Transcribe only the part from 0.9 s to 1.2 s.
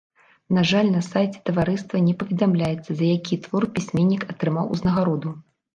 на